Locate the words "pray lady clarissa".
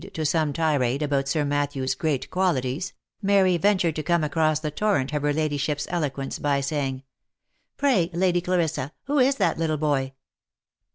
7.77-8.93